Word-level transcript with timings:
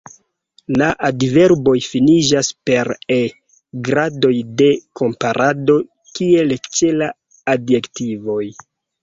La 0.81 0.85
adverboj 1.09 1.75
finiĝas 1.87 2.49
per 2.69 2.89
e; 3.17 3.17
gradoj 3.89 4.33
de 4.63 4.71
komparado 5.01 5.77
kiel 6.17 6.57
ĉe 6.71 6.91
la 6.99 7.13
adjektivoj. 7.57 8.43